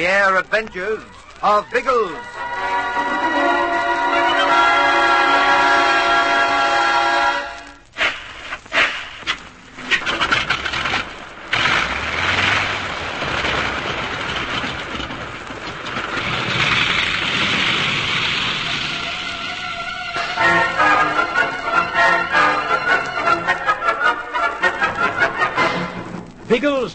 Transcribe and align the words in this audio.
The 0.00 0.06
Air 0.06 0.36
Adventures 0.36 1.02
of 1.42 1.70
Biggles. 1.70 2.29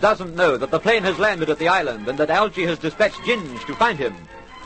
Doesn't 0.06 0.36
know 0.36 0.56
that 0.56 0.70
the 0.70 0.80
plane 0.80 1.02
has 1.02 1.18
landed 1.18 1.50
at 1.50 1.58
the 1.58 1.68
island 1.68 2.08
and 2.08 2.16
that 2.16 2.30
Algy 2.30 2.64
has 2.64 2.78
dispatched 2.78 3.20
Ginge 3.26 3.66
to 3.66 3.74
find 3.74 3.98
him. 3.98 4.16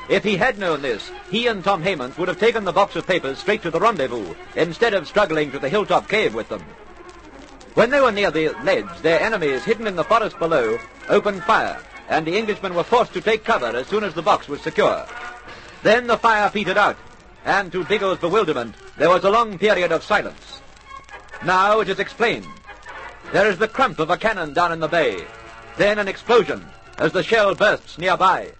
If 0.10 0.22
he 0.22 0.36
had 0.36 0.60
known 0.60 0.82
this, 0.82 1.14
he 1.32 1.48
and 1.48 1.64
Tom 1.64 1.82
Haymans 1.82 2.18
would 2.18 2.28
have 2.28 2.42
taken 2.42 2.66
the 2.66 2.74
box 2.74 2.98
of 2.98 3.08
papers 3.08 3.40
straight 3.40 3.62
to 3.62 3.72
the 3.72 3.80
rendezvous, 3.80 4.36
instead 4.58 4.94
of 4.94 5.08
struggling 5.08 5.50
to 5.52 5.60
the 5.60 5.70
hilltop 5.70 6.10
cave 6.10 6.36
with 6.36 6.50
them. 6.50 6.62
When 7.76 7.90
they 7.90 8.02
were 8.02 8.12
near 8.12 8.32
the 8.32 8.50
ledge, 8.66 8.90
their 9.02 9.22
enemies, 9.22 9.64
hidden 9.64 9.88
in 9.88 9.96
the 9.96 10.04
forest 10.04 10.38
below, 10.40 10.78
opened 11.08 11.42
fire, 11.46 11.82
and 12.10 12.28
the 12.28 12.38
Englishmen 12.38 12.74
were 12.74 12.84
forced 12.84 13.14
to 13.14 13.22
take 13.22 13.46
cover 13.46 13.68
as 13.68 13.88
soon 13.88 14.04
as 14.04 14.14
the 14.14 14.22
box 14.22 14.50
was 14.50 14.60
secure. 14.60 15.08
Then 15.84 16.06
the 16.08 16.18
fire 16.18 16.50
petered 16.50 16.78
out, 16.78 16.98
and 17.46 17.72
to 17.72 17.86
Biggles' 17.86 18.20
bewilderment, 18.20 18.76
there 18.98 19.08
was 19.10 19.24
a 19.24 19.30
long 19.30 19.58
period 19.58 19.94
of 19.94 20.04
silence. 20.04 20.60
Now 21.46 21.80
it 21.80 21.88
is 21.88 22.00
explained. 22.00 22.46
There 23.32 23.50
is 23.50 23.60
the 23.60 23.68
crump 23.68 24.00
of 24.00 24.10
a 24.10 24.18
cannon 24.18 24.54
down 24.54 24.72
in 24.72 24.80
the 24.80 24.88
bay. 24.88 25.24
Then 25.78 26.00
an 26.00 26.08
explosion 26.08 26.66
as 26.98 27.12
the 27.12 27.24
shell 27.24 27.56
bursts 27.56 27.98
nearby. 27.98 28.52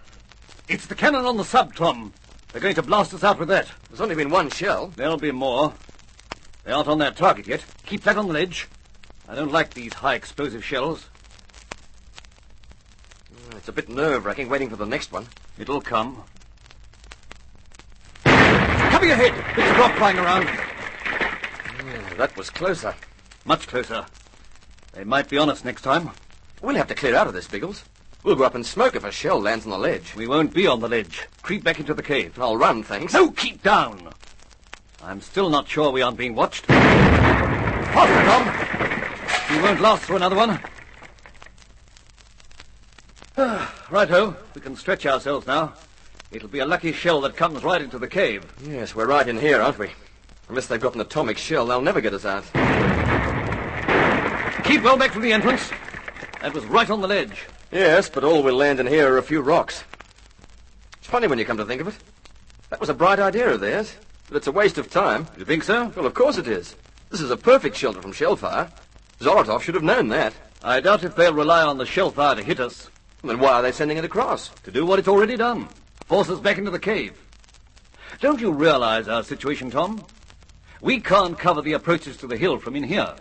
It's 0.68 0.86
the 0.86 0.94
cannon 0.94 1.26
on 1.26 1.36
the 1.36 1.44
sub, 1.44 1.74
Tom. 1.74 2.12
They're 2.52 2.62
going 2.62 2.74
to 2.76 2.82
blast 2.82 3.14
us 3.14 3.24
out 3.24 3.38
with 3.38 3.48
that. 3.48 3.68
There's 3.88 4.00
only 4.00 4.14
been 4.14 4.30
one 4.30 4.50
shell. 4.50 4.92
There'll 4.96 5.18
be 5.18 5.32
more. 5.32 5.72
They 6.64 6.72
aren't 6.72 6.88
on 6.88 6.98
their 6.98 7.10
target 7.10 7.46
yet. 7.46 7.64
Keep 7.86 8.02
that 8.04 8.16
on 8.16 8.28
the 8.28 8.32
ledge. 8.32 8.68
I 9.28 9.34
don't 9.34 9.52
like 9.52 9.74
these 9.74 9.92
high 9.92 10.14
explosive 10.14 10.64
shells. 10.64 11.08
Hmm, 13.28 13.56
it's 13.56 13.68
a 13.68 13.72
bit 13.72 13.88
nerve-wracking 13.88 14.48
waiting 14.48 14.70
for 14.70 14.76
the 14.76 14.86
next 14.86 15.12
one. 15.12 15.26
It'll 15.58 15.80
come. 15.80 16.22
Cover 18.24 19.06
your 19.06 19.16
head! 19.16 19.34
Bits 19.54 19.70
of 19.70 19.78
rock 19.78 19.94
flying 19.96 20.18
around. 20.18 20.44
Yeah, 20.44 22.14
that 22.16 22.36
was 22.36 22.50
closer. 22.50 22.94
Much 23.44 23.66
closer. 23.66 24.06
They 24.92 25.04
might 25.04 25.28
be 25.28 25.38
on 25.38 25.48
us 25.48 25.64
next 25.64 25.82
time. 25.82 26.10
We'll 26.62 26.76
have 26.76 26.88
to 26.88 26.94
clear 26.94 27.14
out 27.14 27.26
of 27.26 27.32
this, 27.32 27.48
Biggles. 27.48 27.84
We'll 28.22 28.36
go 28.36 28.44
up 28.44 28.54
and 28.54 28.66
smoke 28.66 28.94
if 28.94 29.04
a 29.04 29.10
shell 29.10 29.40
lands 29.40 29.64
on 29.64 29.70
the 29.70 29.78
ledge. 29.78 30.14
We 30.14 30.26
won't 30.26 30.52
be 30.52 30.66
on 30.66 30.80
the 30.80 30.88
ledge. 30.88 31.26
Creep 31.40 31.64
back 31.64 31.80
into 31.80 31.94
the 31.94 32.02
cave. 32.02 32.38
I'll 32.38 32.56
run, 32.56 32.82
thanks. 32.82 33.14
No, 33.14 33.30
keep 33.30 33.62
down. 33.62 34.12
I'm 35.02 35.22
still 35.22 35.48
not 35.48 35.66
sure 35.66 35.90
we 35.90 36.02
aren't 36.02 36.18
being 36.18 36.34
watched. 36.34 36.66
Faster, 36.66 38.24
Tom. 38.26 39.56
We 39.56 39.62
won't 39.62 39.80
last 39.80 40.02
for 40.02 40.16
another 40.16 40.36
one. 40.36 40.60
Righto, 43.90 44.36
we 44.54 44.60
can 44.60 44.76
stretch 44.76 45.06
ourselves 45.06 45.46
now. 45.46 45.72
It'll 46.30 46.48
be 46.48 46.58
a 46.58 46.66
lucky 46.66 46.92
shell 46.92 47.22
that 47.22 47.36
comes 47.36 47.64
right 47.64 47.80
into 47.80 47.98
the 47.98 48.06
cave. 48.06 48.44
Yes, 48.62 48.94
we're 48.94 49.06
right 49.06 49.26
in 49.26 49.38
here, 49.38 49.62
aren't 49.62 49.78
we? 49.78 49.90
Unless 50.50 50.66
they've 50.66 50.80
got 50.80 50.94
an 50.94 51.00
atomic 51.00 51.38
shell, 51.38 51.64
they'll 51.64 51.80
never 51.80 52.02
get 52.02 52.12
us 52.12 52.26
out. 52.26 52.44
Keep 54.64 54.82
well 54.82 54.98
back 54.98 55.12
from 55.12 55.22
the 55.22 55.32
entrance. 55.32 55.70
That 56.40 56.54
was 56.54 56.64
right 56.64 56.88
on 56.88 57.02
the 57.02 57.08
ledge. 57.08 57.46
Yes, 57.70 58.08
but 58.08 58.24
all 58.24 58.42
we'll 58.42 58.56
land 58.56 58.80
in 58.80 58.86
here 58.86 59.12
are 59.12 59.18
a 59.18 59.22
few 59.22 59.42
rocks. 59.42 59.84
It's 60.96 61.06
funny 61.06 61.26
when 61.26 61.38
you 61.38 61.44
come 61.44 61.58
to 61.58 61.66
think 61.66 61.82
of 61.82 61.88
it. 61.88 61.96
That 62.70 62.80
was 62.80 62.88
a 62.88 62.94
bright 62.94 63.18
idea 63.18 63.50
of 63.50 63.60
theirs, 63.60 63.94
but 64.28 64.38
it's 64.38 64.46
a 64.46 64.52
waste 64.52 64.78
of 64.78 64.90
time. 64.90 65.26
You 65.36 65.44
think 65.44 65.64
so? 65.64 65.92
Well, 65.94 66.06
of 66.06 66.14
course 66.14 66.38
it 66.38 66.48
is. 66.48 66.76
This 67.10 67.20
is 67.20 67.30
a 67.30 67.36
perfect 67.36 67.76
shelter 67.76 68.00
from 68.00 68.12
shell 68.12 68.36
fire. 68.36 68.70
Zolotov 69.20 69.60
should 69.60 69.74
have 69.74 69.84
known 69.84 70.08
that. 70.08 70.32
I 70.62 70.80
doubt 70.80 71.04
if 71.04 71.14
they'll 71.14 71.34
rely 71.34 71.62
on 71.62 71.76
the 71.76 71.84
shell 71.84 72.10
fire 72.10 72.36
to 72.36 72.42
hit 72.42 72.58
us. 72.58 72.88
Then 73.22 73.38
why 73.38 73.52
are 73.52 73.62
they 73.62 73.72
sending 73.72 73.98
it 73.98 74.04
across? 74.04 74.48
To 74.64 74.70
do 74.70 74.86
what 74.86 74.98
it's 74.98 75.08
already 75.08 75.36
done. 75.36 75.68
Force 76.06 76.30
us 76.30 76.40
back 76.40 76.56
into 76.56 76.70
the 76.70 76.78
cave. 76.78 77.20
Don't 78.20 78.40
you 78.40 78.50
realize 78.50 79.08
our 79.08 79.22
situation, 79.22 79.70
Tom? 79.70 80.04
We 80.80 81.00
can't 81.00 81.38
cover 81.38 81.60
the 81.60 81.74
approaches 81.74 82.16
to 82.18 82.26
the 82.26 82.38
hill 82.38 82.58
from 82.58 82.76
in 82.76 82.84
here. 82.84 83.14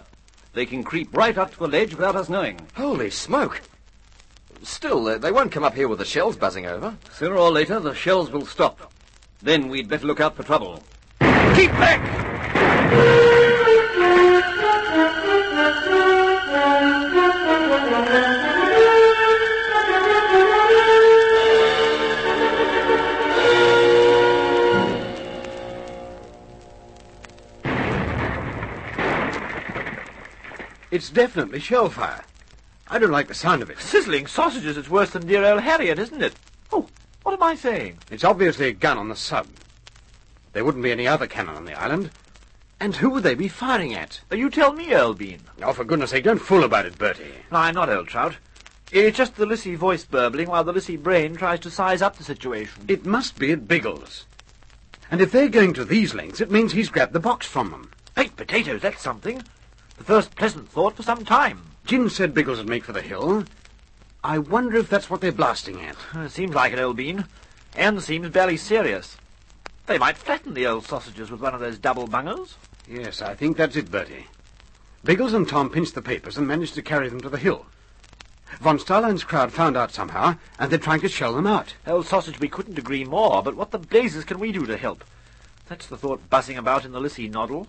They 0.54 0.66
can 0.66 0.84
creep 0.84 1.16
right 1.16 1.38
up 1.38 1.52
to 1.54 1.60
the 1.60 1.68
ledge 1.68 1.94
without 1.94 2.16
us 2.16 2.30
knowing. 2.30 2.60
Holy 2.76 3.10
smoke! 3.10 3.62
Still, 4.64 5.04
they, 5.04 5.18
they 5.18 5.32
won't 5.32 5.52
come 5.52 5.64
up 5.64 5.76
here 5.76 5.88
with 5.88 6.00
the 6.00 6.06
shells 6.06 6.36
buzzing 6.36 6.66
over. 6.66 6.96
Sooner 7.14 7.38
or 7.38 7.52
later, 7.52 7.80
the 7.80 7.94
shells 7.94 8.32
will 8.32 8.46
stop. 8.46 8.92
Then 9.42 9.70
we'd 9.70 9.88
better 9.88 10.08
look 10.08 10.20
out 10.20 10.36
for 10.36 10.44
trouble. 10.44 10.84
Keep 11.56 11.72
back! 11.72 13.16
It's 30.92 31.10
definitely 31.10 31.60
shell 31.60 31.90
fire. 31.90 32.26
I 32.88 32.98
don't 32.98 33.12
like 33.12 33.28
the 33.28 33.36
sound 33.36 33.62
of 33.62 33.70
it. 33.70 33.80
Sizzling 33.80 34.26
sausages, 34.26 34.76
it's 34.76 34.90
worse 34.90 35.12
than 35.12 35.28
dear 35.28 35.46
old 35.46 35.62
Harriet, 35.62 36.00
isn't 36.00 36.24
it? 36.24 36.34
Oh, 36.72 36.88
what 37.24 37.34
am 37.34 37.44
I 37.44 37.56
saying? 37.56 38.00
It's 38.10 38.24
obviously 38.24 38.68
a 38.68 38.74
gun 38.74 38.98
on 38.98 39.10
the 39.10 39.16
sub. 39.16 39.46
There 40.54 40.66
wouldn't 40.66 40.84
be 40.84 40.92
any 40.92 41.08
other 41.08 41.28
cannon 41.28 41.56
on 41.56 41.66
the 41.66 41.80
island. 41.80 42.10
And 42.80 42.96
who 42.96 43.10
would 43.12 43.24
they 43.24 43.36
be 43.36 43.48
firing 43.48 43.94
at? 43.94 44.22
Uh, 44.32 44.36
you 44.36 44.50
tell 44.50 44.74
me, 44.74 44.94
Earl 44.94 45.14
Bean. 45.14 45.42
Oh, 45.62 45.74
for 45.74 45.84
goodness 45.84 46.10
sake, 46.12 46.24
don't 46.24 46.40
fool 46.40 46.64
about 46.64 46.86
it, 46.86 46.98
Bertie. 46.98 47.34
No, 47.52 47.60
I'm 47.60 47.76
not, 47.76 47.90
old 47.90 48.08
Trout. 48.08 48.38
It's 48.92 49.18
just 49.18 49.36
the 49.36 49.46
Lissie 49.46 49.76
voice 49.76 50.06
burbling 50.06 50.48
while 50.48 50.64
the 50.64 50.74
Lissie 50.74 50.98
brain 50.98 51.36
tries 51.36 51.60
to 51.60 51.70
size 51.70 52.02
up 52.02 52.18
the 52.18 52.24
situation. 52.24 52.86
It 52.88 53.06
must 53.06 53.38
be 53.38 53.52
at 53.52 53.68
Biggles. 53.68 54.26
And 55.12 55.22
if 55.22 55.32
they're 55.32 55.50
going 55.50 55.74
to 55.74 55.86
these 55.86 56.16
lengths, 56.16 56.42
it 56.42 56.50
means 56.50 56.72
he's 56.72 56.90
grabbed 56.90 57.14
the 57.14 57.20
box 57.20 57.46
from 57.46 57.70
them. 57.70 57.92
Baked 58.16 58.38
potatoes, 58.38 58.82
that's 58.82 59.02
something. 59.02 59.44
The 60.00 60.06
first 60.06 60.36
pleasant 60.36 60.70
thought 60.70 60.96
for 60.96 61.04
some 61.04 61.26
time. 61.26 61.62
Jim 61.86 62.10
said 62.10 62.34
Biggles 62.34 62.58
would 62.58 62.70
make 62.70 62.86
for 62.86 62.94
the 62.94 63.02
hill. 63.02 63.44
I 64.24 64.38
wonder 64.38 64.78
if 64.78 64.90
that's 64.90 65.10
what 65.10 65.20
they're 65.20 65.32
blasting 65.34 65.82
at. 65.82 65.98
Uh, 66.14 66.30
seems 66.30 66.56
like 66.56 66.72
it, 66.72 66.80
old 66.80 66.96
bean. 66.96 67.26
And 67.76 68.02
seems 68.02 68.30
barely 68.30 68.56
serious. 68.56 69.18
They 69.88 69.98
might 69.98 70.18
flatten 70.18 70.54
the 70.54 70.68
old 70.68 70.86
sausages 70.86 71.30
with 71.30 71.42
one 71.42 71.54
of 71.54 71.60
those 71.60 71.78
double 71.78 72.08
bungers. 72.08 72.56
Yes, 72.88 73.22
I 73.22 73.36
think 73.36 73.58
that's 73.58 73.76
it, 73.76 73.92
Bertie. 73.92 74.28
Biggles 75.04 75.34
and 75.34 75.48
Tom 75.48 75.70
pinched 75.70 75.96
the 75.96 76.02
papers 76.02 76.38
and 76.38 76.48
managed 76.48 76.76
to 76.76 76.82
carry 76.82 77.10
them 77.10 77.20
to 77.22 77.30
the 77.30 77.38
hill. 77.38 77.66
Von 78.62 78.80
Stahlheim's 78.80 79.26
crowd 79.26 79.52
found 79.52 79.76
out 79.76 79.92
somehow, 79.92 80.36
and 80.58 80.72
they're 80.72 80.80
trying 80.80 81.02
to 81.02 81.10
shell 81.10 81.34
them 81.34 81.46
out. 81.46 81.74
Old 81.86 82.08
sausage, 82.08 82.40
we 82.40 82.48
couldn't 82.48 82.80
agree 82.80 83.04
more, 83.04 83.44
but 83.44 83.56
what 83.56 83.72
the 83.72 83.80
blazes 83.80 84.24
can 84.24 84.40
we 84.40 84.54
do 84.54 84.66
to 84.66 84.78
help? 84.78 85.04
That's 85.68 85.88
the 85.88 85.98
thought 85.98 86.30
buzzing 86.30 86.58
about 86.58 86.86
in 86.86 86.94
the 86.94 87.02
Lissie 87.02 87.28
noddle. 87.28 87.68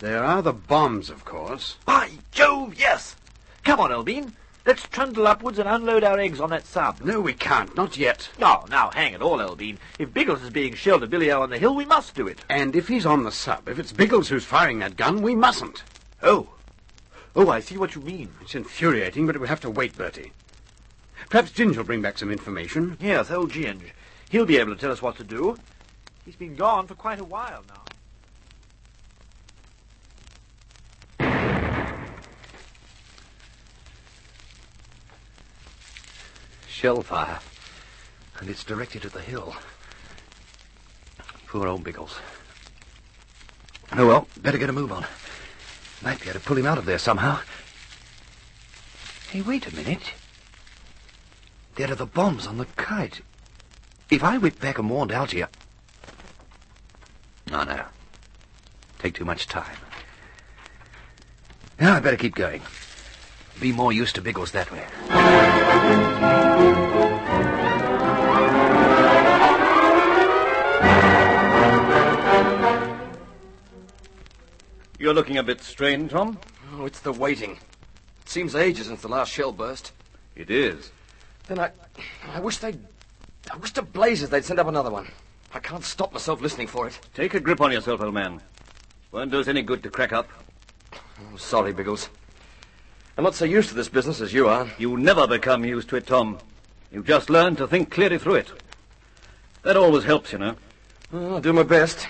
There 0.00 0.24
are 0.24 0.40
the 0.40 0.54
bombs, 0.54 1.10
of 1.10 1.26
course. 1.26 1.76
By 1.84 2.10
Jove, 2.32 2.74
yes! 2.74 3.16
Come 3.64 3.80
on, 3.80 3.90
Elbean. 3.90 4.32
Let's 4.64 4.88
trundle 4.88 5.26
upwards 5.26 5.58
and 5.58 5.68
unload 5.68 6.04
our 6.04 6.18
eggs 6.18 6.40
on 6.40 6.48
that 6.50 6.64
sub. 6.66 7.02
No, 7.02 7.20
we 7.20 7.34
can't. 7.34 7.76
Not 7.76 7.98
yet. 7.98 8.30
Oh, 8.40 8.64
now, 8.70 8.90
hang 8.94 9.12
it 9.12 9.20
all, 9.20 9.38
Elbean. 9.38 9.76
If 9.98 10.14
Biggles 10.14 10.42
is 10.42 10.48
being 10.48 10.74
shelled 10.74 11.02
at 11.02 11.10
Billy 11.10 11.30
O 11.30 11.42
on 11.42 11.50
the 11.50 11.58
hill, 11.58 11.74
we 11.74 11.84
must 11.84 12.14
do 12.14 12.26
it. 12.26 12.38
And 12.48 12.74
if 12.74 12.88
he's 12.88 13.04
on 13.04 13.24
the 13.24 13.30
sub, 13.30 13.68
if 13.68 13.78
it's 13.78 13.92
Biggles 13.92 14.28
who's 14.28 14.44
firing 14.44 14.78
that 14.78 14.96
gun, 14.96 15.20
we 15.20 15.34
mustn't. 15.34 15.82
Oh. 16.22 16.48
Oh, 17.36 17.50
I 17.50 17.60
see 17.60 17.76
what 17.76 17.94
you 17.94 18.00
mean. 18.00 18.30
It's 18.40 18.54
infuriating, 18.54 19.26
but 19.26 19.36
we'll 19.36 19.48
have 19.48 19.60
to 19.60 19.70
wait, 19.70 19.98
Bertie. 19.98 20.32
Perhaps 21.28 21.52
Ginge 21.52 21.76
will 21.76 21.84
bring 21.84 22.00
back 22.00 22.16
some 22.16 22.32
information. 22.32 22.96
Yes, 23.00 23.30
old 23.30 23.52
Ginge. 23.52 23.92
He'll 24.30 24.46
be 24.46 24.56
able 24.56 24.74
to 24.74 24.80
tell 24.80 24.92
us 24.92 25.02
what 25.02 25.18
to 25.18 25.24
do. 25.24 25.58
He's 26.24 26.36
been 26.36 26.56
gone 26.56 26.86
for 26.86 26.94
quite 26.94 27.20
a 27.20 27.24
while 27.24 27.64
now. 27.68 27.84
Shell 36.80 37.02
fire. 37.02 37.38
And 38.38 38.48
it's 38.48 38.64
directed 38.64 39.04
at 39.04 39.12
the 39.12 39.20
hill. 39.20 39.54
Poor 41.46 41.68
old 41.68 41.84
Biggles. 41.84 42.16
Oh, 43.92 44.06
well, 44.06 44.26
better 44.40 44.56
get 44.56 44.70
a 44.70 44.72
move 44.72 44.90
on. 44.90 45.04
Might 46.02 46.22
be 46.22 46.30
able 46.30 46.40
to 46.40 46.46
pull 46.46 46.56
him 46.56 46.64
out 46.64 46.78
of 46.78 46.86
there 46.86 46.96
somehow. 46.96 47.40
Hey, 49.28 49.42
wait 49.42 49.66
a 49.66 49.76
minute. 49.76 50.14
There 51.74 51.92
are 51.92 51.96
the 51.96 52.06
bombs 52.06 52.46
on 52.46 52.56
the 52.56 52.64
kite. 52.76 53.20
If 54.08 54.24
I 54.24 54.38
whipped 54.38 54.62
back 54.62 54.78
and 54.78 54.88
warned 54.88 55.12
Algy... 55.12 55.44
No, 57.50 57.62
no. 57.62 57.84
Take 59.00 59.16
too 59.16 59.26
much 59.26 59.48
time. 59.48 59.76
Now, 61.78 61.96
I 61.96 62.00
better 62.00 62.16
keep 62.16 62.34
going. 62.34 62.62
Be 63.60 63.70
more 63.70 63.92
used 63.92 64.14
to 64.14 64.22
Biggles 64.22 64.52
that 64.52 64.72
way. 64.72 66.49
You're 75.10 75.16
looking 75.16 75.38
a 75.38 75.42
bit 75.42 75.60
strained, 75.60 76.10
Tom. 76.10 76.38
Oh, 76.72 76.86
it's 76.86 77.00
the 77.00 77.12
waiting. 77.12 77.58
It 78.22 78.28
seems 78.28 78.54
ages 78.54 78.86
since 78.86 79.02
the 79.02 79.08
last 79.08 79.32
shell 79.32 79.50
burst. 79.50 79.90
It 80.36 80.50
is. 80.50 80.92
Then 81.48 81.58
I... 81.58 81.72
I 82.32 82.38
wish 82.38 82.58
they'd... 82.58 82.78
I 83.50 83.56
wish 83.56 83.72
to 83.72 83.82
blazes 83.82 84.30
they'd 84.30 84.44
send 84.44 84.60
up 84.60 84.68
another 84.68 84.88
one. 84.92 85.08
I 85.52 85.58
can't 85.58 85.82
stop 85.82 86.12
myself 86.12 86.40
listening 86.40 86.68
for 86.68 86.86
it. 86.86 86.96
Take 87.12 87.34
a 87.34 87.40
grip 87.40 87.60
on 87.60 87.72
yourself, 87.72 88.00
old 88.00 88.14
man. 88.14 88.40
Won't 89.10 89.32
do 89.32 89.40
us 89.40 89.48
any 89.48 89.62
good 89.62 89.82
to 89.82 89.90
crack 89.90 90.12
up. 90.12 90.28
I'm 90.92 91.38
sorry, 91.38 91.72
Biggles. 91.72 92.08
I'm 93.18 93.24
not 93.24 93.34
so 93.34 93.44
used 93.44 93.70
to 93.70 93.74
this 93.74 93.88
business 93.88 94.20
as 94.20 94.32
you 94.32 94.46
are. 94.46 94.68
You 94.78 94.96
never 94.96 95.26
become 95.26 95.64
used 95.64 95.88
to 95.88 95.96
it, 95.96 96.06
Tom. 96.06 96.38
You've 96.92 97.08
just 97.08 97.30
learned 97.30 97.58
to 97.58 97.66
think 97.66 97.90
clearly 97.90 98.18
through 98.18 98.36
it. 98.36 98.52
That 99.64 99.76
always 99.76 100.04
helps, 100.04 100.30
you 100.30 100.38
know. 100.38 100.54
Well, 101.10 101.34
I'll 101.34 101.40
do 101.40 101.52
my 101.52 101.64
best. 101.64 102.06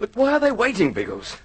Look, 0.00 0.14
why 0.14 0.32
are 0.32 0.40
they 0.40 0.50
waiting, 0.50 0.92
Biggles? 0.94 1.36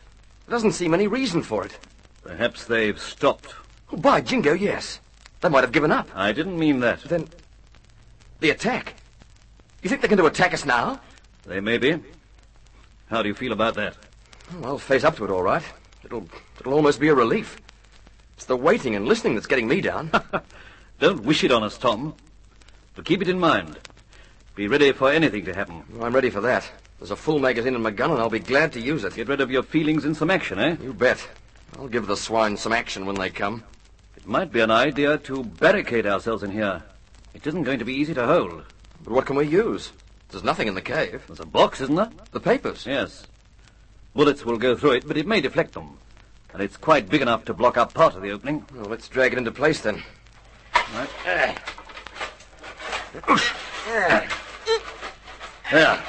There 0.47 0.55
doesn't 0.55 0.71
seem 0.71 0.93
any 0.93 1.07
reason 1.07 1.43
for 1.43 1.65
it. 1.65 1.77
Perhaps 2.23 2.63
they've 2.65 2.99
stopped. 2.99 3.53
Oh, 3.91 3.97
by 3.97 4.21
jingo, 4.21 4.53
yes. 4.53 4.99
They 5.41 5.49
might 5.49 5.65
have 5.65 5.73
given 5.73 5.91
up. 5.91 6.09
I 6.15 6.31
didn't 6.31 6.57
mean 6.57 6.79
that. 6.79 7.01
Then, 7.01 7.27
the 8.39 8.51
attack. 8.51 8.95
You 9.83 9.89
think 9.89 10.01
they're 10.01 10.09
going 10.09 10.19
to 10.19 10.25
attack 10.25 10.53
us 10.53 10.65
now? 10.65 11.01
They 11.45 11.59
may 11.59 11.77
be. 11.77 11.99
How 13.09 13.21
do 13.21 13.27
you 13.27 13.35
feel 13.35 13.51
about 13.51 13.75
that? 13.75 13.97
Oh, 14.53 14.63
I'll 14.63 14.77
face 14.77 15.03
up 15.03 15.17
to 15.17 15.25
it 15.25 15.31
all 15.31 15.43
right. 15.43 15.63
It'll, 16.03 16.27
it'll 16.59 16.73
almost 16.73 16.99
be 16.99 17.09
a 17.09 17.15
relief. 17.15 17.57
It's 18.37 18.45
the 18.45 18.55
waiting 18.55 18.95
and 18.95 19.05
listening 19.05 19.35
that's 19.35 19.47
getting 19.47 19.67
me 19.67 19.81
down. 19.81 20.11
Don't 20.99 21.23
wish 21.23 21.43
it 21.43 21.51
on 21.51 21.63
us, 21.63 21.77
Tom. 21.77 22.15
But 22.95 23.05
keep 23.05 23.21
it 23.21 23.27
in 23.27 23.39
mind. 23.39 23.77
Be 24.55 24.67
ready 24.67 24.93
for 24.93 25.11
anything 25.11 25.43
to 25.45 25.53
happen. 25.53 25.83
I'm 26.01 26.15
ready 26.15 26.29
for 26.29 26.41
that. 26.41 26.69
There's 26.99 27.11
a 27.11 27.15
full 27.15 27.39
magazine 27.39 27.75
in 27.75 27.81
my 27.81 27.91
gun, 27.91 28.11
and 28.11 28.19
I'll 28.19 28.29
be 28.29 28.39
glad 28.39 28.71
to 28.73 28.79
use 28.79 29.03
it. 29.03 29.15
Get 29.15 29.27
rid 29.27 29.41
of 29.41 29.51
your 29.51 29.63
feelings 29.63 30.05
in 30.05 30.15
some 30.15 30.31
action, 30.31 30.59
eh? 30.59 30.77
You 30.81 30.93
bet. 30.93 31.27
I'll 31.77 31.87
give 31.89 32.07
the 32.07 32.15
swine 32.15 32.55
some 32.55 32.71
action 32.71 33.05
when 33.05 33.15
they 33.15 33.29
come. 33.29 33.63
It 34.15 34.25
might 34.25 34.51
be 34.51 34.61
an 34.61 34.71
idea 34.71 35.17
to 35.19 35.43
barricade 35.43 36.05
ourselves 36.05 36.41
in 36.41 36.51
here. 36.51 36.83
It 37.33 37.45
isn't 37.45 37.63
going 37.63 37.79
to 37.79 37.85
be 37.85 37.93
easy 37.93 38.13
to 38.13 38.25
hold. 38.25 38.63
But 39.03 39.13
what 39.13 39.25
can 39.25 39.35
we 39.35 39.45
use? 39.45 39.91
There's 40.29 40.43
nothing 40.43 40.67
in 40.67 40.75
the 40.75 40.81
cave. 40.81 41.23
There's 41.27 41.41
a 41.41 41.45
box, 41.45 41.81
isn't 41.81 41.95
there? 41.95 42.09
The 42.31 42.39
papers. 42.39 42.85
Yes. 42.85 43.27
Bullets 44.15 44.45
will 44.45 44.57
go 44.57 44.75
through 44.75 44.91
it, 44.91 45.07
but 45.07 45.17
it 45.17 45.27
may 45.27 45.41
deflect 45.41 45.73
them. 45.73 45.97
And 46.53 46.61
it's 46.63 46.77
quite 46.77 47.09
big 47.09 47.21
enough 47.21 47.43
to 47.45 47.53
block 47.53 47.77
up 47.77 47.93
part 47.93 48.15
of 48.15 48.21
the 48.21 48.31
opening. 48.31 48.65
Well, 48.73 48.85
let's 48.85 49.09
drag 49.09 49.33
it 49.33 49.37
into 49.37 49.51
place 49.51 49.81
then. 49.81 50.01
Right. 50.93 51.09
There. 55.71 56.03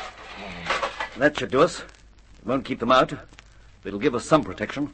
That 1.19 1.39
should 1.39 1.51
do 1.51 1.63
us. 1.63 1.81
It 1.81 2.47
won't 2.47 2.65
keep 2.65 2.81
them 2.81 2.93
out. 2.93 3.11
But 3.11 3.89
it'll 3.89 4.01
give 4.01 4.15
us 4.15 4.25
some 4.25 4.45
protection. 4.45 4.93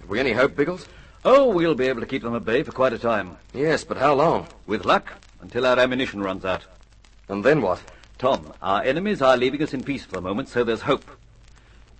Have 0.00 0.08
we 0.08 0.20
any 0.20 0.32
hope, 0.32 0.54
Biggles? 0.54 0.86
Oh, 1.24 1.48
we'll 1.48 1.74
be 1.74 1.86
able 1.86 2.00
to 2.00 2.06
keep 2.06 2.22
them 2.22 2.36
at 2.36 2.44
bay 2.44 2.62
for 2.62 2.72
quite 2.72 2.92
a 2.92 2.98
time. 2.98 3.38
Yes, 3.54 3.82
but 3.82 3.96
how 3.96 4.14
long? 4.14 4.46
With 4.66 4.84
luck, 4.84 5.14
until 5.40 5.66
our 5.66 5.78
ammunition 5.78 6.22
runs 6.22 6.44
out. 6.44 6.62
And 7.28 7.42
then 7.42 7.62
what? 7.62 7.80
Tom, 8.18 8.52
our 8.62 8.82
enemies 8.82 9.22
are 9.22 9.36
leaving 9.36 9.62
us 9.62 9.72
in 9.72 9.82
peace 9.82 10.04
for 10.04 10.12
the 10.12 10.20
moment, 10.20 10.48
so 10.48 10.62
there's 10.62 10.82
hope. 10.82 11.04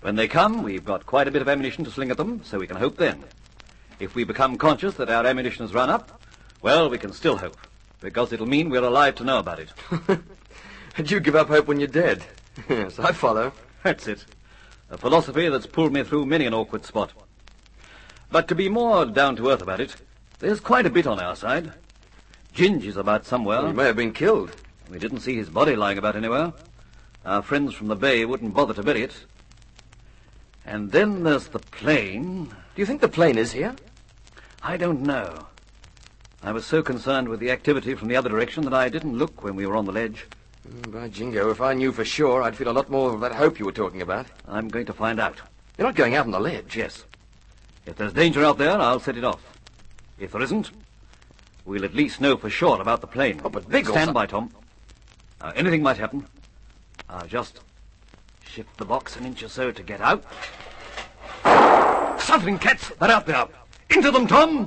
When 0.02 0.16
they 0.16 0.28
come, 0.28 0.62
we've 0.62 0.84
got 0.84 1.06
quite 1.06 1.26
a 1.26 1.30
bit 1.30 1.40
of 1.40 1.48
ammunition 1.48 1.84
to 1.84 1.90
sling 1.90 2.10
at 2.10 2.18
them, 2.18 2.42
so 2.44 2.58
we 2.58 2.66
can 2.66 2.76
hope 2.76 2.98
then. 2.98 3.24
If 3.98 4.14
we 4.14 4.24
become 4.24 4.58
conscious 4.58 4.94
that 4.96 5.08
our 5.08 5.26
ammunition 5.26 5.64
has 5.64 5.74
run 5.74 5.88
up, 5.88 6.20
well, 6.60 6.90
we 6.90 6.98
can 6.98 7.12
still 7.12 7.38
hope, 7.38 7.56
because 8.00 8.32
it'll 8.32 8.46
mean 8.46 8.68
we're 8.68 8.84
alive 8.84 9.14
to 9.16 9.24
know 9.24 9.38
about 9.38 9.60
it. 9.60 9.72
And 10.98 11.10
you 11.10 11.18
give 11.18 11.34
up 11.34 11.48
hope 11.48 11.66
when 11.66 11.80
you're 11.80 11.88
dead. 11.88 12.24
yes, 12.68 13.00
I 13.00 13.10
follow. 13.10 13.52
That's 13.82 14.06
it. 14.06 14.24
A 14.90 14.96
philosophy 14.96 15.48
that's 15.48 15.66
pulled 15.66 15.92
me 15.92 16.04
through 16.04 16.26
many 16.26 16.46
an 16.46 16.54
awkward 16.54 16.84
spot. 16.84 17.12
But 18.30 18.46
to 18.48 18.54
be 18.54 18.68
more 18.68 19.04
down 19.04 19.34
to 19.36 19.50
earth 19.50 19.60
about 19.60 19.80
it, 19.80 19.96
there's 20.38 20.60
quite 20.60 20.86
a 20.86 20.90
bit 20.90 21.08
on 21.08 21.18
our 21.18 21.34
side. 21.34 21.72
Ginge 22.54 22.84
is 22.84 22.96
about 22.96 23.26
somewhere. 23.26 23.58
Well, 23.58 23.66
he 23.66 23.72
may 23.72 23.86
have 23.86 23.96
been 23.96 24.12
killed. 24.12 24.54
We 24.88 25.00
didn't 25.00 25.20
see 25.20 25.34
his 25.34 25.48
body 25.48 25.74
lying 25.74 25.98
about 25.98 26.14
anywhere. 26.14 26.52
Our 27.24 27.42
friends 27.42 27.74
from 27.74 27.88
the 27.88 27.96
bay 27.96 28.24
wouldn't 28.24 28.54
bother 28.54 28.74
to 28.74 28.82
bury 28.82 29.02
it. 29.02 29.24
And 30.64 30.92
then 30.92 31.24
there's 31.24 31.48
the 31.48 31.58
plane. 31.58 32.44
Do 32.44 32.54
you 32.76 32.86
think 32.86 33.00
the 33.00 33.08
plane 33.08 33.36
is 33.36 33.50
here? 33.50 33.74
I 34.62 34.76
don't 34.76 35.02
know. 35.02 35.48
I 36.42 36.52
was 36.52 36.64
so 36.64 36.82
concerned 36.82 37.28
with 37.28 37.40
the 37.40 37.50
activity 37.50 37.94
from 37.94 38.08
the 38.08 38.16
other 38.16 38.28
direction 38.28 38.64
that 38.64 38.74
I 38.74 38.88
didn't 38.88 39.18
look 39.18 39.42
when 39.42 39.56
we 39.56 39.66
were 39.66 39.76
on 39.76 39.86
the 39.86 39.92
ledge. 39.92 40.26
Mm, 40.68 40.92
By 40.92 41.08
jingo, 41.08 41.50
if 41.50 41.60
I 41.60 41.74
knew 41.74 41.92
for 41.92 42.04
sure, 42.04 42.42
I'd 42.42 42.56
feel 42.56 42.68
a 42.70 42.72
lot 42.72 42.88
more 42.90 43.12
of 43.12 43.20
that 43.20 43.32
hope 43.34 43.58
you 43.58 43.64
were 43.64 43.72
talking 43.72 44.02
about. 44.02 44.26
I'm 44.48 44.68
going 44.68 44.86
to 44.86 44.92
find 44.92 45.20
out. 45.20 45.40
You're 45.76 45.86
not 45.86 45.94
going 45.96 46.14
out 46.14 46.26
on 46.26 46.32
the 46.32 46.40
ledge. 46.40 46.76
Yes. 46.76 47.04
If 47.86 47.96
there's 47.96 48.12
danger 48.12 48.44
out 48.44 48.58
there, 48.58 48.78
I'll 48.78 49.00
set 49.00 49.16
it 49.16 49.24
off. 49.24 49.42
If 50.18 50.32
there 50.32 50.42
isn't, 50.42 50.70
we'll 51.64 51.84
at 51.84 51.94
least 51.94 52.20
know 52.20 52.36
for 52.36 52.48
sure 52.48 52.80
about 52.80 53.00
the 53.00 53.06
plane. 53.06 53.40
Oh, 53.44 53.50
but 53.50 53.68
Biggles... 53.68 53.94
Stand 53.94 54.14
by, 54.14 54.26
Tom. 54.26 54.50
Anything 55.54 55.82
might 55.82 55.98
happen. 55.98 56.26
I'll 57.10 57.26
just 57.26 57.60
shift 58.48 58.74
the 58.78 58.84
box 58.86 59.16
an 59.16 59.26
inch 59.26 59.42
or 59.42 59.48
so 59.48 59.70
to 59.70 59.82
get 59.82 60.00
out. 60.00 60.24
Something, 62.18 62.58
cats! 62.58 62.90
They're 62.98 63.10
out 63.10 63.26
there. 63.26 63.46
Into 63.90 64.10
them, 64.10 64.26
Tom! 64.26 64.66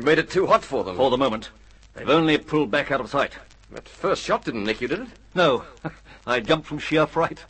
Mm, 0.00 0.04
we 0.04 0.10
made 0.10 0.18
it 0.18 0.30
too 0.30 0.46
hot 0.46 0.64
for 0.64 0.84
them. 0.84 0.96
For 0.96 1.10
the 1.10 1.18
moment. 1.18 1.50
They've 1.94 2.08
only 2.08 2.38
pulled 2.38 2.70
back 2.70 2.90
out 2.90 3.00
of 3.00 3.10
sight. 3.10 3.32
That 3.70 3.88
first 3.88 4.22
shot 4.22 4.44
didn't 4.44 4.64
nick 4.64 4.80
you, 4.80 4.88
did 4.88 5.00
it? 5.00 5.08
No, 5.34 5.64
I 6.26 6.40
jumped 6.40 6.66
from 6.66 6.78
sheer 6.78 7.06
fright. 7.06 7.44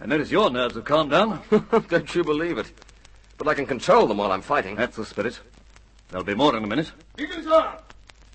I 0.00 0.06
notice 0.06 0.30
your 0.30 0.50
nerves 0.50 0.74
have 0.74 0.84
calmed 0.84 1.10
down. 1.10 1.42
Don't 1.88 2.14
you 2.14 2.24
believe 2.24 2.58
it? 2.58 2.72
But 3.38 3.48
I 3.48 3.54
can 3.54 3.66
control 3.66 4.06
them 4.06 4.18
while 4.18 4.32
I'm 4.32 4.42
fighting. 4.42 4.76
That's 4.76 4.96
the 4.96 5.04
spirit. 5.04 5.38
There'll 6.08 6.24
be 6.24 6.34
more 6.34 6.56
in 6.56 6.64
a 6.64 6.66
minute. 6.66 6.92
Bigglesworth, 7.16 7.82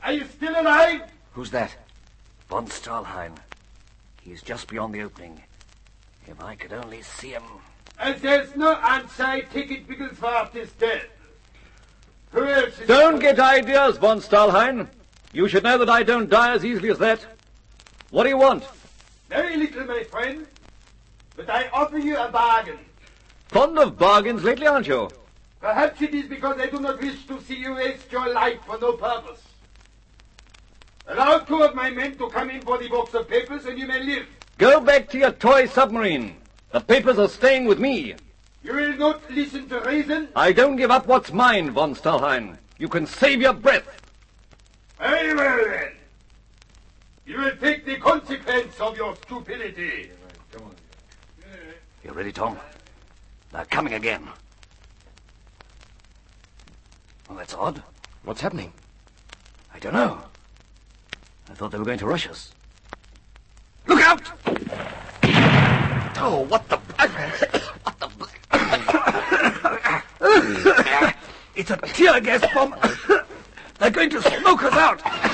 are 0.03 0.13
you 0.13 0.25
still 0.25 0.59
alive? 0.59 1.01
Who's 1.33 1.51
that? 1.51 1.75
Von 2.49 2.67
Stahlheim. 2.67 3.35
He's 4.21 4.41
just 4.41 4.67
beyond 4.67 4.93
the 4.93 5.01
opening. 5.01 5.41
If 6.27 6.41
I 6.41 6.55
could 6.55 6.73
only 6.73 7.01
see 7.01 7.29
him. 7.29 7.43
As 7.97 8.21
there's 8.21 8.55
no 8.55 8.73
answer, 8.75 9.23
I 9.23 9.41
take 9.41 9.71
it 9.71 9.87
Bigglesworth 9.87 10.55
is 10.55 10.71
dead. 10.73 11.09
Who 12.31 12.45
else 12.45 12.79
is... 12.79 12.87
Don't 12.87 13.19
get 13.19 13.39
ideas, 13.39 13.97
von 13.97 14.19
Stahlheim. 14.19 14.87
You 15.33 15.47
should 15.47 15.63
know 15.63 15.77
that 15.77 15.89
I 15.89 16.03
don't 16.03 16.29
die 16.29 16.53
as 16.53 16.65
easily 16.65 16.89
as 16.89 16.97
that. 16.99 17.25
What 18.11 18.23
do 18.23 18.29
you 18.29 18.37
want? 18.37 18.63
Very 19.29 19.57
little, 19.57 19.85
my 19.85 20.03
friend. 20.03 20.47
But 21.35 21.49
I 21.49 21.69
offer 21.69 21.97
you 21.97 22.17
a 22.17 22.29
bargain. 22.29 22.79
Fond 23.47 23.77
of 23.79 23.97
bargains 23.97 24.43
lately, 24.43 24.67
aren't 24.67 24.87
you? 24.87 25.09
Perhaps 25.61 26.01
it 26.01 26.13
is 26.13 26.27
because 26.27 26.59
I 26.59 26.67
do 26.67 26.79
not 26.79 27.01
wish 27.01 27.25
to 27.27 27.41
see 27.41 27.55
you 27.55 27.75
waste 27.75 28.11
your 28.11 28.33
life 28.33 28.59
for 28.65 28.77
no 28.79 28.93
purpose. 28.93 29.41
Allow 31.07 31.39
two 31.39 31.63
of 31.63 31.75
my 31.75 31.89
men 31.89 32.15
to 32.17 32.29
come 32.29 32.49
in 32.49 32.61
for 32.61 32.77
the 32.77 32.87
box 32.87 33.13
of 33.13 33.27
papers 33.27 33.65
and 33.65 33.77
you 33.77 33.87
may 33.87 34.01
live. 34.03 34.27
Go 34.57 34.79
back 34.79 35.09
to 35.09 35.17
your 35.17 35.31
toy 35.31 35.65
submarine. 35.65 36.35
The 36.71 36.79
papers 36.79 37.17
are 37.17 37.27
staying 37.27 37.65
with 37.65 37.79
me. 37.79 38.15
You 38.63 38.73
will 38.73 38.97
not 38.97 39.31
listen 39.31 39.69
to 39.69 39.79
reason? 39.81 40.27
I 40.35 40.51
don't 40.51 40.75
give 40.75 40.91
up 40.91 41.07
what's 41.07 41.31
mine, 41.31 41.71
von 41.71 41.95
Stahlheim. 41.95 42.57
You 42.77 42.89
can 42.89 43.05
save 43.05 43.41
your 43.41 43.53
breath. 43.53 43.87
Very 44.99 45.33
well 45.33 45.65
then. 45.65 45.91
You 47.25 47.37
will 47.37 47.55
take 47.57 47.85
the 47.85 47.95
consequence 47.97 48.79
of 48.79 48.97
your 48.97 49.15
stupidity. 49.15 50.11
You 52.03 52.11
ready, 52.11 52.31
Tom? 52.31 52.57
They're 53.51 53.65
coming 53.65 53.93
again. 53.93 54.27
Well, 57.27 57.37
that's 57.37 57.53
odd. 57.53 57.83
What's 58.23 58.41
happening? 58.41 58.73
I 59.73 59.79
don't 59.79 59.93
know. 59.93 60.19
I 61.49 61.53
thought 61.53 61.71
they 61.71 61.77
were 61.77 61.85
going 61.85 61.99
to 61.99 62.07
rush 62.07 62.27
us. 62.27 62.51
Look 63.87 64.01
out! 64.01 64.21
Oh, 66.21 66.45
what 66.49 66.67
the... 66.69 66.78
it's 71.55 71.69
a 71.69 71.77
tear 71.77 72.19
gas 72.21 72.45
bomb. 72.53 72.75
They're 73.79 73.91
going 73.91 74.09
to 74.09 74.21
smoke 74.21 74.63
us 74.63 74.73
out. 74.73 75.28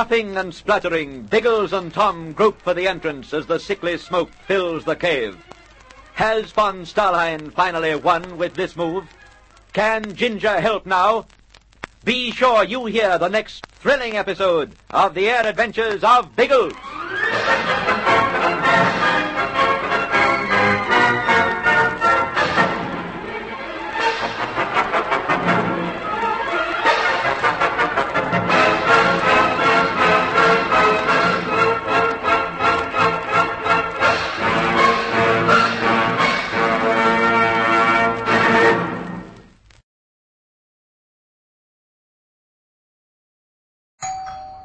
Coughing 0.00 0.38
and 0.38 0.54
spluttering, 0.54 1.24
Biggles 1.24 1.74
and 1.74 1.92
Tom 1.92 2.32
grope 2.32 2.62
for 2.62 2.72
the 2.72 2.88
entrance 2.88 3.34
as 3.34 3.44
the 3.44 3.58
sickly 3.58 3.98
smoke 3.98 4.30
fills 4.46 4.82
the 4.82 4.96
cave. 4.96 5.36
Has 6.14 6.50
von 6.52 6.86
Stahlheim 6.86 7.52
finally 7.52 7.94
won 7.96 8.38
with 8.38 8.54
this 8.54 8.76
move? 8.76 9.04
Can 9.74 10.14
Ginger 10.14 10.58
help 10.58 10.86
now? 10.86 11.26
Be 12.02 12.30
sure 12.30 12.64
you 12.64 12.86
hear 12.86 13.18
the 13.18 13.28
next 13.28 13.66
thrilling 13.66 14.16
episode 14.16 14.72
of 14.88 15.12
the 15.12 15.28
air 15.28 15.46
adventures 15.46 16.02
of 16.02 16.34
Biggles. 16.34 16.72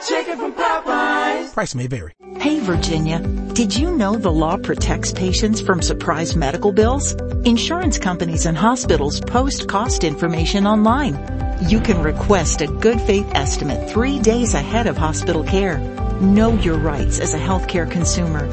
that 0.00 0.08
chicken 0.08 0.38
from 0.38 0.52
Popeyes. 0.52 1.52
Price 1.52 1.74
may 1.74 1.86
vary. 1.86 2.12
Hey, 2.38 2.60
Virginia. 2.60 3.20
Did 3.52 3.76
you 3.76 3.96
know 3.96 4.16
the 4.16 4.30
law 4.30 4.56
protects 4.56 5.12
patients 5.12 5.60
from 5.60 5.82
surprise 5.82 6.36
medical 6.36 6.72
bills? 6.72 7.12
Insurance 7.44 7.98
companies 7.98 8.46
and 8.46 8.56
hospitals 8.56 9.20
post 9.20 9.68
cost 9.68 10.04
information 10.04 10.66
online. 10.66 11.18
You 11.68 11.80
can 11.80 12.02
request 12.02 12.62
a 12.62 12.66
good 12.66 13.00
faith 13.02 13.30
estimate 13.34 13.90
three 13.90 14.18
days 14.18 14.54
ahead 14.54 14.86
of 14.86 14.96
hospital 14.96 15.44
care. 15.44 15.78
Know 16.20 16.54
your 16.54 16.78
rights 16.78 17.18
as 17.18 17.34
a 17.34 17.38
healthcare 17.38 17.90
consumer. 17.90 18.46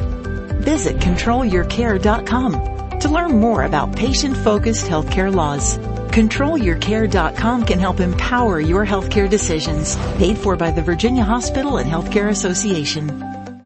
Visit 0.62 0.98
controlyourcare.com 0.98 3.00
to 3.00 3.10
learn 3.10 3.40
more 3.40 3.64
about 3.64 3.96
patient-focused 3.96 4.88
healthcare 4.88 5.34
laws. 5.34 5.78
ControlYourCare.com 6.08 7.66
can 7.66 7.80
help 7.80 8.00
empower 8.00 8.60
your 8.60 8.86
healthcare 8.86 9.30
decisions. 9.30 9.96
Paid 10.18 10.38
for 10.38 10.56
by 10.56 10.72
the 10.72 10.82
Virginia 10.82 11.24
Hospital 11.24 11.78
and 11.78 11.90
Healthcare 11.90 12.30
Association. 12.30 13.27